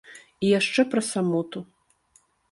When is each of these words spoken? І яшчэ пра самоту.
І 0.45 0.53
яшчэ 0.59 0.85
пра 0.93 1.03
самоту. 1.09 1.59